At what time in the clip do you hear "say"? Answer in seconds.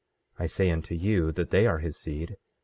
0.47-0.71